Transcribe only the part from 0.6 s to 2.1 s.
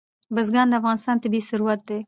د افغانستان طبعي ثروت دی.